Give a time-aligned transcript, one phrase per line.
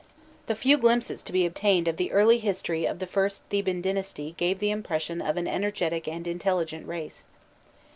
[0.47, 4.33] The few glimpses to be obtained of the early history of the first Theban dynasty
[4.35, 7.27] give the impression of an energetic and intelligent race.